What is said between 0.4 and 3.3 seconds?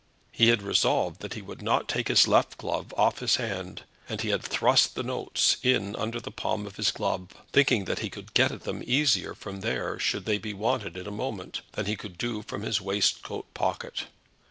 had resolved that he would not take his left glove off